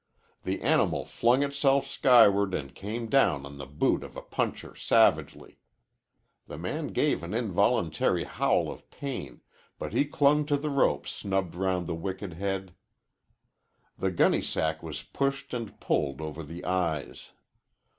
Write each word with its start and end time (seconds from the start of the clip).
The 0.45 0.63
animal 0.63 1.05
flung 1.05 1.43
itself 1.43 1.85
skyward 1.85 2.55
and 2.55 2.73
came 2.73 3.07
down 3.07 3.45
on 3.45 3.59
the 3.59 3.67
boot 3.67 4.03
of 4.03 4.17
a 4.17 4.23
puncher 4.23 4.73
savagely. 4.75 5.59
The 6.47 6.57
man 6.57 6.87
gave 6.87 7.21
an 7.21 7.35
involuntary 7.35 8.23
howl 8.23 8.71
of 8.71 8.89
pain, 8.89 9.41
but 9.77 9.93
he 9.93 10.05
clung 10.05 10.47
to 10.47 10.57
the 10.57 10.71
rope 10.71 11.07
snubbed 11.07 11.53
round 11.53 11.85
the 11.85 11.93
wicked 11.93 12.33
head. 12.33 12.73
The 13.95 14.09
gunny 14.09 14.41
sack 14.41 14.81
was 14.81 15.03
pushed 15.03 15.53
and 15.53 15.79
pulled 15.79 16.19
over 16.19 16.41
the 16.41 16.65
eyes. 16.65 17.27